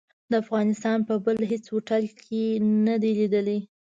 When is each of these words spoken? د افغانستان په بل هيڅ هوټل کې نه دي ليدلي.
د 0.29 0.33
افغانستان 0.43 0.97
په 1.07 1.13
بل 1.25 1.37
هيڅ 1.51 1.63
هوټل 1.73 2.03
کې 2.21 2.43
نه 2.85 2.95
دي 3.01 3.11
ليدلي. 3.19 3.59